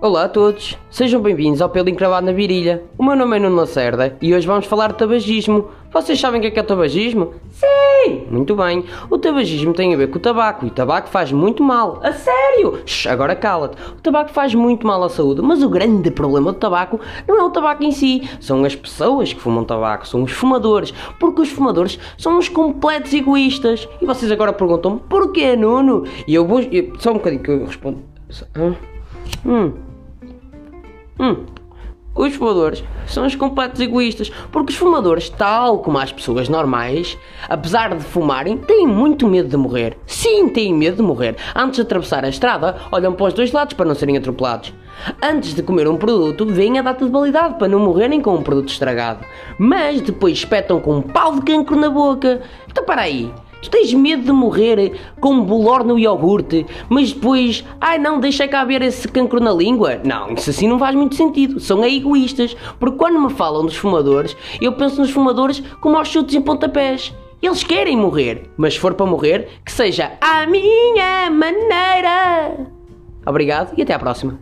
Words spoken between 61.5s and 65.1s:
São egoístas, porque quando me falam dos fumadores, eu penso nos